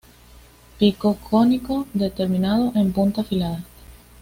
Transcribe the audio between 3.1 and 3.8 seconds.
afilada.